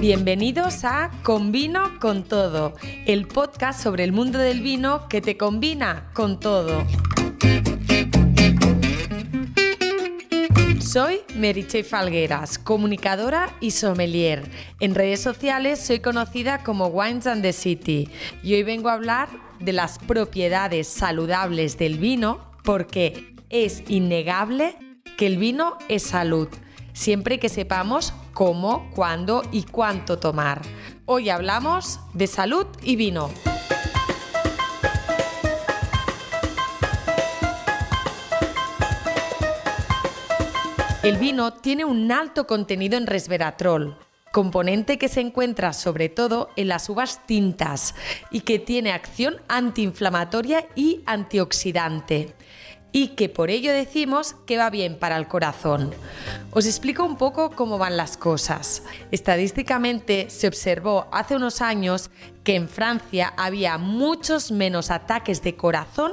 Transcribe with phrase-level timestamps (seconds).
[0.00, 2.74] Bienvenidos a Con Vino con Todo,
[3.06, 6.86] el podcast sobre el mundo del vino que te combina con todo.
[10.80, 14.48] Soy Meriche Falgueras, comunicadora y sommelier.
[14.78, 18.08] En redes sociales soy conocida como Wines and the City
[18.44, 24.76] y hoy vengo a hablar de las propiedades saludables del vino porque es innegable
[25.16, 26.48] que el vino es salud,
[26.92, 30.62] siempre que sepamos cómo, cuándo y cuánto tomar.
[31.06, 33.30] Hoy hablamos de salud y vino.
[41.02, 43.96] El vino tiene un alto contenido en resveratrol,
[44.30, 47.94] componente que se encuentra sobre todo en las uvas tintas
[48.30, 52.34] y que tiene acción antiinflamatoria y antioxidante
[52.92, 55.94] y que por ello decimos que va bien para el corazón.
[56.50, 58.82] Os explico un poco cómo van las cosas.
[59.10, 62.10] Estadísticamente se observó hace unos años
[62.44, 66.12] que en Francia había muchos menos ataques de corazón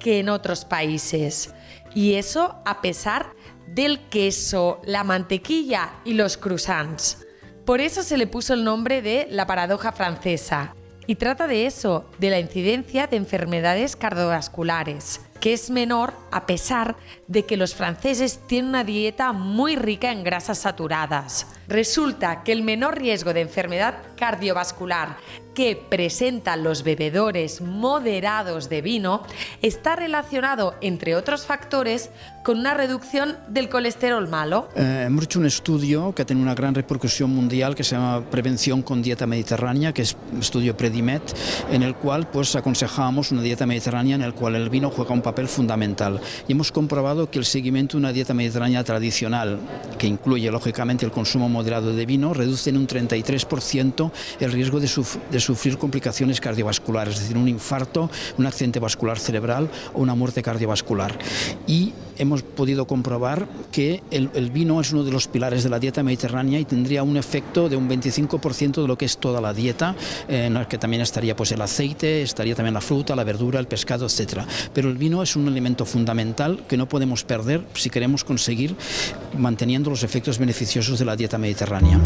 [0.00, 1.54] que en otros países.
[1.94, 3.32] Y eso a pesar
[3.66, 7.18] del queso, la mantequilla y los croissants.
[7.64, 10.74] Por eso se le puso el nombre de la paradoja francesa.
[11.06, 16.96] Y trata de eso, de la incidencia de enfermedades cardiovasculares que es menor a pesar
[17.26, 21.46] de que los franceses tienen una dieta muy rica en grasas saturadas.
[21.68, 25.18] Resulta que el menor riesgo de enfermedad cardiovascular
[25.58, 29.24] que presentan los bebedores moderados de vino
[29.60, 32.10] está relacionado, entre otros factores,
[32.44, 34.68] con una reducción del colesterol malo.
[34.76, 38.82] Eh, hemos hecho un estudio que tiene una gran repercusión mundial que se llama Prevención
[38.82, 41.22] con Dieta Mediterránea, que es un estudio Predimet,
[41.72, 45.22] en el cual pues aconsejamos una dieta mediterránea en el cual el vino juega un
[45.22, 46.20] papel fundamental.
[46.46, 49.58] Y hemos comprobado que el seguimiento de una dieta mediterránea tradicional,
[49.98, 54.88] que incluye lógicamente el consumo moderado de vino, reduce en un 33% el riesgo de,
[55.32, 58.08] de sufrir complicaciones cardiovasculares, es decir, un infarto,
[58.38, 61.18] un accidente vascular cerebral o una muerte cardiovascular.
[61.66, 66.02] Y hemos podido comprobar que el, vino es uno de los pilares de la dieta
[66.02, 69.94] mediterránea y tendría un efecto de un 25% de lo que es toda la dieta,
[70.28, 73.66] en la que también estaría pues el aceite, estaría también la fruta, la verdura, el
[73.66, 74.42] pescado, etc.
[74.72, 78.74] Pero el vino es un elemento fundamental que no podemos perder si queremos conseguir
[79.36, 82.00] manteniendo los efectos beneficiosos de la dieta mediterránea.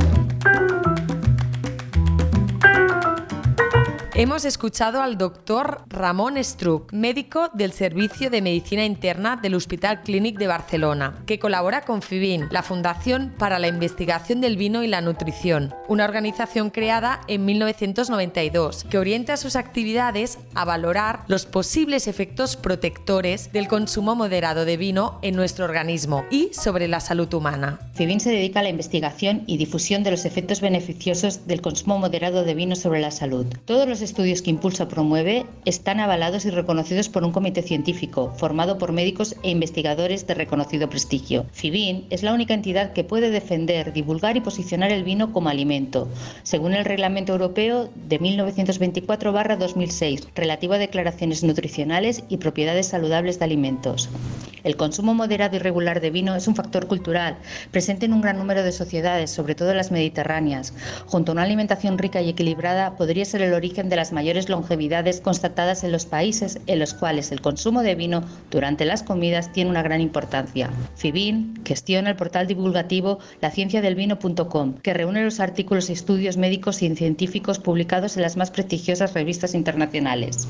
[4.15, 10.37] Hemos escuchado al doctor Ramón Struck, médico del Servicio de Medicina Interna del Hospital Clínic
[10.37, 15.01] de Barcelona, que colabora con FIBIN, la Fundación para la Investigación del Vino y la
[15.01, 22.57] Nutrición, una organización creada en 1992 que orienta sus actividades a valorar los posibles efectos
[22.57, 27.81] protectores del consumo moderado de vino en nuestro organismo y sobre la salud humana.
[27.95, 32.45] FIBIN se dedica a la investigación y difusión de los efectos beneficiosos del consumo moderado
[32.45, 33.47] de vino sobre la salud.
[33.65, 38.77] Todos los estudios que Impulsa promueve están avalados y reconocidos por un comité científico formado
[38.79, 41.47] por médicos e investigadores de reconocido prestigio.
[41.53, 46.09] FIBIN es la única entidad que puede defender, divulgar y posicionar el vino como alimento,
[46.43, 54.11] según el Reglamento Europeo de 1924-2006, relativo a declaraciones nutricionales y propiedades saludables de alimentos.
[54.65, 57.37] El consumo moderado y regular de vino es un factor cultural
[57.73, 60.73] presente en un gran número de sociedades, sobre todo las mediterráneas.
[61.07, 65.21] Junto a una alimentación rica y equilibrada, podría ser el origen de las mayores longevidades
[65.21, 69.69] constatadas en los países en los cuales el consumo de vino durante las comidas tiene
[69.69, 70.71] una gran importancia.
[70.97, 77.59] FIBIN gestiona el portal divulgativo lacienciadelvino.com, que reúne los artículos y estudios médicos y científicos
[77.59, 80.49] publicados en las más prestigiosas revistas internacionales.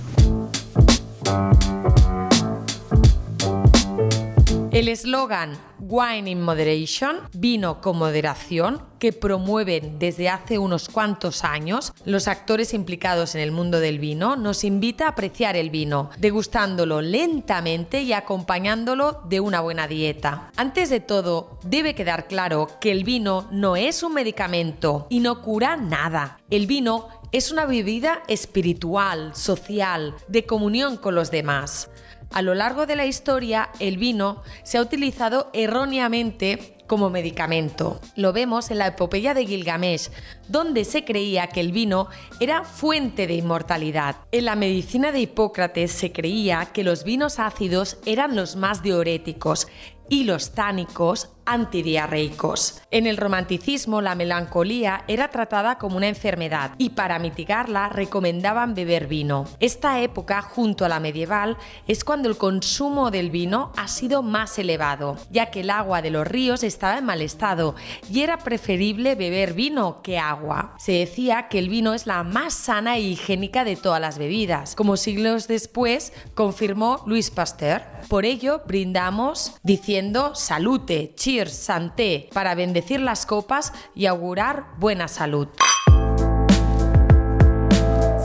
[4.73, 11.93] El eslogan Wine in Moderation, vino con moderación, que promueven desde hace unos cuantos años
[12.07, 17.03] los actores implicados en el mundo del vino, nos invita a apreciar el vino, degustándolo
[17.03, 20.51] lentamente y acompañándolo de una buena dieta.
[20.57, 25.43] Antes de todo, debe quedar claro que el vino no es un medicamento y no
[25.43, 26.39] cura nada.
[26.49, 31.91] El vino es una bebida espiritual, social, de comunión con los demás.
[32.33, 38.01] A lo largo de la historia, el vino se ha utilizado erróneamente como medicamento.
[38.17, 40.11] Lo vemos en la epopeya de Gilgamesh,
[40.49, 42.09] donde se creía que el vino
[42.41, 44.17] era fuente de inmortalidad.
[44.31, 49.69] En la medicina de Hipócrates se creía que los vinos ácidos eran los más diuréticos
[50.09, 52.83] y los tánicos antidiarreicos.
[52.91, 59.09] En el romanticismo la melancolía era tratada como una enfermedad y para mitigarla recomendaban beber
[59.09, 59.47] vino.
[59.59, 61.57] Esta época, junto a la medieval,
[61.89, 66.11] es cuando el consumo del vino ha sido más elevado, ya que el agua de
[66.11, 67.75] los ríos estaba en mal estado
[68.11, 70.75] y era preferible beber vino que agua.
[70.79, 74.77] Se decía que el vino es la más sana e higiénica de todas las bebidas,
[74.77, 77.83] como siglos después confirmó Luis Pasteur.
[78.09, 79.92] Por ello, brindamos diciendo
[80.35, 85.49] salute, cheers, santé, para bendecir las copas y augurar buena salud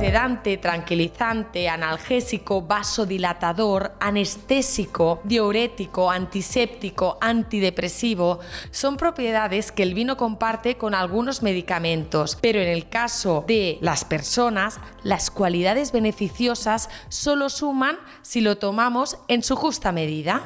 [0.08, 8.40] sedante, tranquilizante, analgésico, vasodilatador, anestésico, diurético, antiséptico, antidepresivo,
[8.72, 14.06] son propiedades que el vino comparte con algunos medicamentos, pero en el caso de las
[14.06, 20.42] personas, las cualidades beneficiosas solo suman si lo tomamos en su justa medida.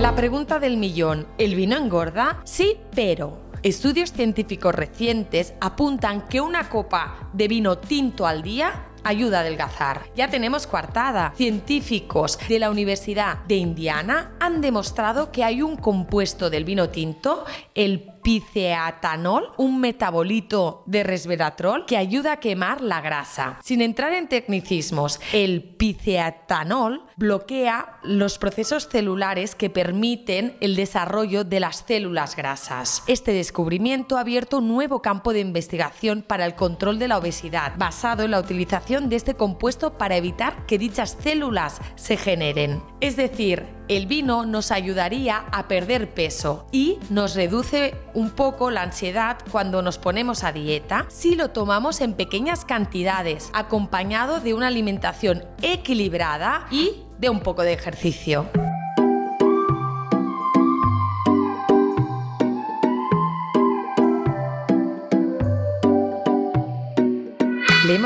[0.00, 2.40] La pregunta del millón, ¿el vino engorda?
[2.44, 9.38] Sí, pero Estudios científicos recientes apuntan que una copa de vino tinto al día ayuda
[9.38, 10.02] a adelgazar.
[10.14, 11.32] Ya tenemos coartada.
[11.36, 17.44] Científicos de la Universidad de Indiana han demostrado que hay un compuesto del vino tinto,
[17.74, 23.58] el piceatanol, un metabolito de resveratrol que ayuda a quemar la grasa.
[23.64, 31.60] Sin entrar en tecnicismos, el piceatanol bloquea los procesos celulares que permiten el desarrollo de
[31.60, 33.02] las células grasas.
[33.06, 37.78] Este descubrimiento ha abierto un nuevo campo de investigación para el control de la obesidad,
[37.78, 42.82] basado en la utilización de este compuesto para evitar que dichas células se generen.
[43.00, 48.82] Es decir, el vino nos ayudaría a perder peso y nos reduce un poco la
[48.82, 54.68] ansiedad cuando nos ponemos a dieta si lo tomamos en pequeñas cantidades, acompañado de una
[54.68, 58.48] alimentación equilibrada y de un poco de ejercicio.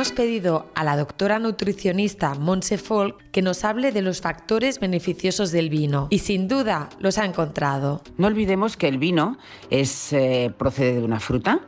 [0.03, 5.53] Hemos pedido a la doctora nutricionista Monse Folk que nos hable de los factores beneficiosos
[5.53, 8.03] del vino y sin duda los ha encontrado.
[8.19, 9.39] No olvidemos que el vino
[9.71, 11.61] es, eh, procede de una fruta,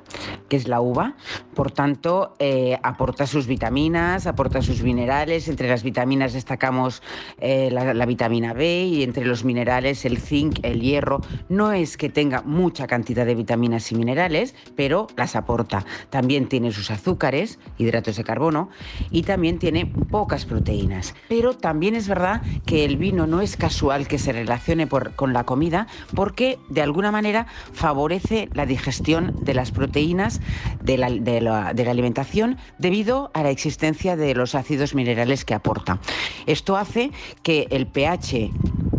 [0.48, 1.14] que es la uva,
[1.54, 7.04] por tanto eh, aporta sus vitaminas, aporta sus minerales, entre las vitaminas destacamos
[7.38, 11.20] eh, la, la vitamina B y entre los minerales el zinc, el hierro.
[11.48, 15.86] No es que tenga mucha cantidad de vitaminas y minerales, pero las aporta.
[16.10, 18.70] También tiene sus azúcares, hidratos de carbono
[19.10, 21.14] y también tiene pocas proteínas.
[21.28, 25.44] Pero también es verdad que el vino no es casual que se relacione con la
[25.44, 30.40] comida porque de alguna manera favorece la digestión de las proteínas
[30.80, 36.00] de la, alimentación debido a la existencia de los ácidos minerales que aporta.
[36.46, 37.10] Esto hace
[37.42, 38.50] que el pH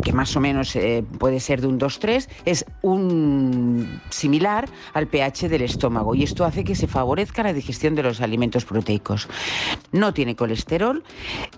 [0.06, 5.50] que más o menos eh, puede ser de un 2-3, es un similar al pH
[5.50, 9.28] del estómago y esto hace que se favorezca la digestión de los alimentos proteicos.
[9.92, 11.04] No tiene colesterol,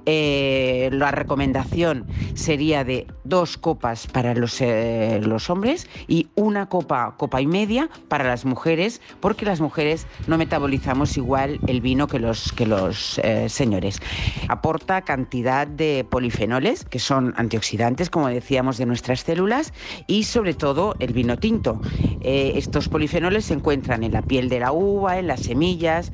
[0.05, 7.15] eh, la recomendación sería de dos copas para los, eh, los hombres y una copa,
[7.17, 12.19] copa y media para las mujeres, porque las mujeres no metabolizamos igual el vino que
[12.19, 13.99] los, que los señores.
[14.47, 19.73] Aporta cantidad de polifenoles, que son antioxidantes, como decíamos, de nuestras células
[20.05, 21.81] y sobre todo el vino tinto.
[22.21, 26.11] Eh, estos polifenoles se encuentran en la piel de la uva, en las semillas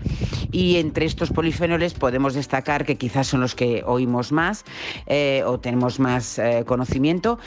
[0.51, 4.63] y entre estos polifenoles podemos destacar que quizás son los que oímos más
[5.05, 7.39] eh, o tenemos más eh, conocimiento,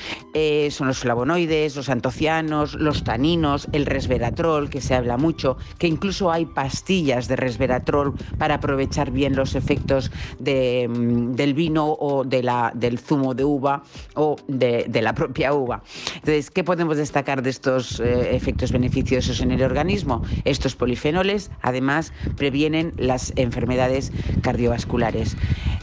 [0.70, 6.30] son los flavonoides, los antocianos, los taninos, el resveratrol, que se habla mucho, que incluso
[6.30, 10.10] hay pastillas de resveratrol para aprovechar bien los efectos
[10.40, 13.82] mm, del vino o del zumo de uva
[14.14, 14.65] o de,
[15.02, 15.82] la propia uva.
[16.14, 20.22] Entonces, ¿qué podemos destacar de estos eh, efectos beneficiosos en el organismo?
[20.44, 25.36] Estos polifenoles, además, previenen las enfermedades cardiovasculares.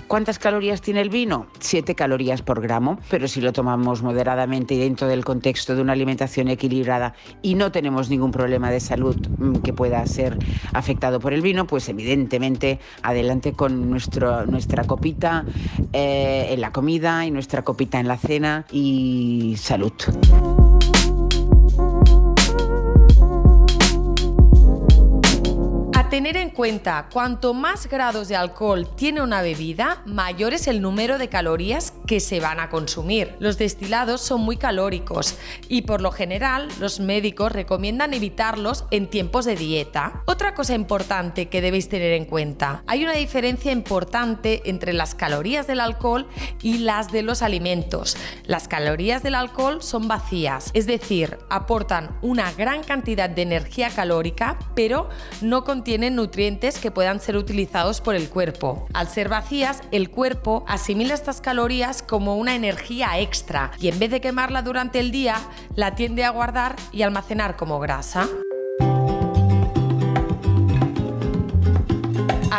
[0.07, 1.47] ¿Cuántas calorías tiene el vino?
[1.59, 5.93] 7 calorías por gramo, pero si lo tomamos moderadamente y dentro del contexto de una
[5.93, 10.37] alimentación equilibrada y no tenemos ningún problema de salud mm, que pueda ser
[10.73, 15.45] afectado por el vino, pues evidentemente adelante con nuestro, nuestra copita
[15.93, 19.93] eh, en la comida y nuestra copita en la cena y salud.
[26.13, 31.17] Tener en cuenta, cuanto más grados de alcohol tiene una bebida, mayor es el número
[31.17, 33.35] de calorías que se van a consumir.
[33.39, 35.35] Los destilados son muy calóricos
[35.69, 40.21] y por lo general los médicos recomiendan evitarlos en tiempos de dieta.
[40.27, 45.65] Otra cosa importante que debéis tener en cuenta, hay una diferencia importante entre las calorías
[45.65, 46.27] del alcohol
[46.61, 48.17] y las de los alimentos.
[48.45, 54.59] Las calorías del alcohol son vacías, es decir, aportan una gran cantidad de energía calórica,
[54.75, 55.09] pero
[55.41, 58.87] no contienen nutrientes que puedan ser utilizados por el cuerpo.
[58.93, 64.11] Al ser vacías, el cuerpo asimila estas calorías como una energía extra y en vez
[64.11, 65.37] de quemarla durante el día,
[65.75, 68.27] la tiende a guardar y almacenar como grasa.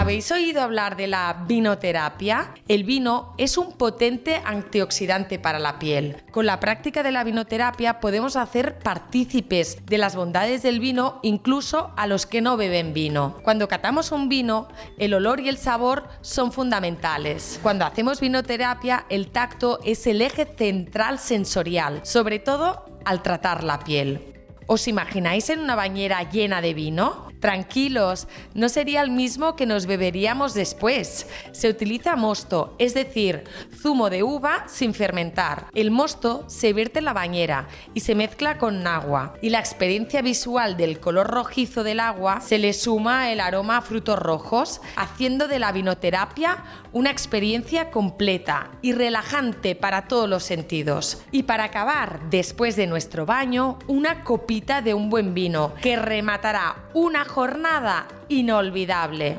[0.04, 2.52] ¿Habéis oído hablar de la vinoterapia?
[2.68, 6.22] El vino es un potente antioxidante para la piel.
[6.30, 11.94] Con la práctica de la vinoterapia podemos hacer partícipes de las bondades del vino incluso
[11.96, 13.38] a los que no beben vino.
[13.44, 14.68] Cuando catamos un vino,
[14.98, 17.58] el olor y el sabor son fundamentales.
[17.62, 23.78] Cuando hacemos vinoterapia, el tacto es el eje central sensorial, sobre todo al tratar la
[23.78, 24.34] piel.
[24.66, 27.23] ¿Os imagináis en una bañera llena de vino?
[27.44, 31.26] Tranquilos, no sería el mismo que nos beberíamos después.
[31.52, 33.44] Se utiliza mosto, es decir,
[33.82, 35.66] zumo de uva sin fermentar.
[35.74, 39.34] El mosto se vierte en la bañera y se mezcla con agua.
[39.42, 43.82] Y la experiencia visual del color rojizo del agua se le suma el aroma a
[43.82, 51.22] frutos rojos, haciendo de la vinoterapia una experiencia completa y relajante para todos los sentidos.
[51.30, 56.76] Y para acabar, después de nuestro baño, una copita de un buen vino que rematará
[56.94, 59.38] una jornada inolvidable.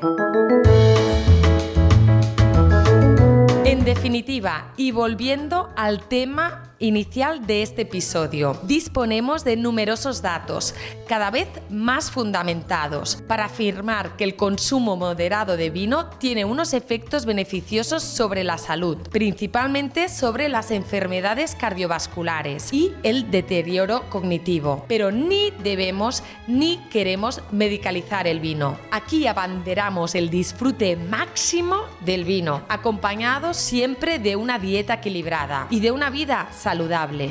[3.64, 10.74] En definitiva, y volviendo al tema inicial de este episodio, disponemos de numerosos datos,
[11.08, 17.24] cada vez más fundamentados, para afirmar que el consumo moderado de vino tiene unos efectos
[17.24, 24.84] beneficiosos sobre la salud, principalmente sobre las enfermedades cardiovasculares y el deterioro cognitivo.
[24.88, 28.78] Pero ni debemos ni queremos medicalizar el vino.
[28.90, 35.90] Aquí abanderamos el disfrute máximo del vino, acompañado siempre de una dieta equilibrada y de
[35.90, 36.48] una vida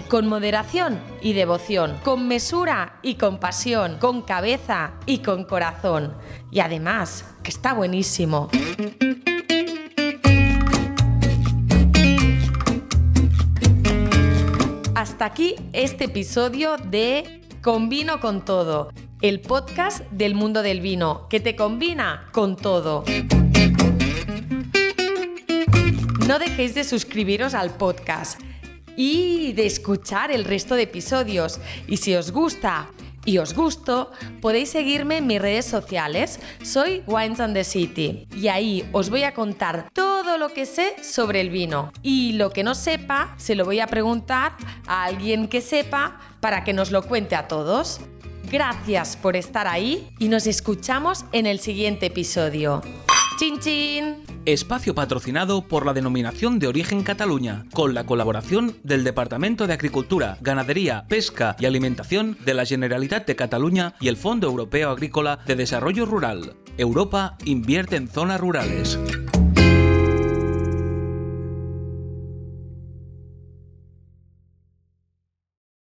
[0.08, 6.13] con moderación y devoción, con mesura y compasión, con cabeza y con corazón.
[6.51, 8.50] Y además, que está buenísimo.
[14.96, 18.89] Hasta aquí este episodio de Combino con todo,
[19.22, 23.04] el podcast del mundo del vino, que te combina con todo.
[26.25, 28.39] No dejéis de suscribiros al podcast
[28.96, 31.60] y de escuchar el resto de episodios.
[31.88, 32.90] Y si os gusta
[33.25, 36.40] y os gusto, podéis seguirme en mis redes sociales.
[36.64, 40.96] Soy Wines and the City y ahí os voy a contar todo lo que sé
[41.04, 41.92] sobre el vino.
[42.04, 44.54] Y lo que no sepa, se lo voy a preguntar
[44.88, 48.00] a alguien que sepa para que nos lo cuente a todos.
[48.52, 52.84] Gracias por estar ahí y nos escuchamos en el siguiente episodio.
[53.38, 54.24] ¡Chin chin!
[54.46, 60.38] Espacio patrocinado por la denominación de origen Cataluña, con la colaboración del Departamento de Agricultura,
[60.39, 65.56] Ganadería, Pesca y Alimentación de la Generalitat de Cataluña y el Fondo Europeo Agrícola de
[65.56, 66.56] Desarrollo Rural.
[66.77, 68.98] Europa invierte en zonas rurales.